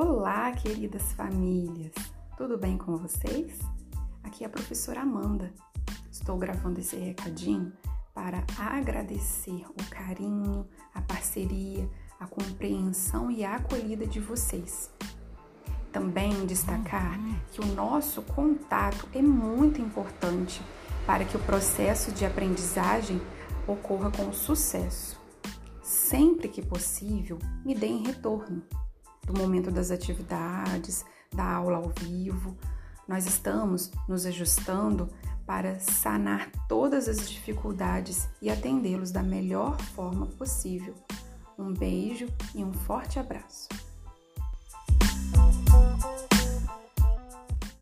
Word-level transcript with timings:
Olá, 0.00 0.52
queridas 0.52 1.10
famílias! 1.14 1.92
Tudo 2.36 2.56
bem 2.56 2.78
com 2.78 2.96
vocês? 2.96 3.58
Aqui 4.22 4.44
é 4.44 4.46
a 4.46 4.48
professora 4.48 5.00
Amanda. 5.00 5.52
Estou 6.08 6.38
gravando 6.38 6.78
esse 6.78 6.94
recadinho 6.94 7.72
para 8.14 8.44
agradecer 8.56 9.66
o 9.68 9.90
carinho, 9.90 10.68
a 10.94 11.02
parceria, 11.02 11.90
a 12.20 12.28
compreensão 12.28 13.28
e 13.28 13.44
a 13.44 13.56
acolhida 13.56 14.06
de 14.06 14.20
vocês. 14.20 14.88
Também 15.90 16.46
destacar 16.46 17.18
que 17.50 17.60
o 17.60 17.66
nosso 17.66 18.22
contato 18.22 19.08
é 19.12 19.20
muito 19.20 19.80
importante 19.80 20.62
para 21.04 21.24
que 21.24 21.36
o 21.36 21.40
processo 21.40 22.12
de 22.12 22.24
aprendizagem 22.24 23.20
ocorra 23.66 24.12
com 24.12 24.32
sucesso. 24.32 25.20
Sempre 25.82 26.46
que 26.46 26.62
possível, 26.62 27.36
me 27.64 27.74
deem 27.74 28.06
retorno 28.06 28.62
do 29.28 29.38
momento 29.38 29.70
das 29.70 29.90
atividades, 29.90 31.04
da 31.32 31.44
aula 31.44 31.76
ao 31.76 31.90
vivo. 31.90 32.56
Nós 33.06 33.26
estamos 33.26 33.90
nos 34.08 34.26
ajustando 34.26 35.08
para 35.46 35.78
sanar 35.80 36.50
todas 36.68 37.08
as 37.08 37.28
dificuldades 37.28 38.28
e 38.40 38.50
atendê-los 38.50 39.10
da 39.10 39.22
melhor 39.22 39.78
forma 39.94 40.26
possível. 40.26 40.94
Um 41.58 41.72
beijo 41.72 42.26
e 42.54 42.64
um 42.64 42.72
forte 42.72 43.18
abraço. 43.18 43.68